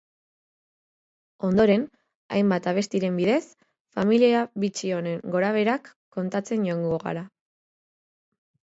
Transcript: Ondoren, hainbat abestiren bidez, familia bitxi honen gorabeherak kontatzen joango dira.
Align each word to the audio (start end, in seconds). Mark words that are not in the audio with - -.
Ondoren, 1.47 1.83
hainbat 2.37 2.71
abestiren 2.73 3.19
bidez, 3.21 3.37
familia 3.99 4.43
bitxi 4.65 4.91
honen 4.97 5.23
gorabeherak 5.37 5.95
kontatzen 6.19 6.69
joango 6.73 7.01
dira. 7.09 7.31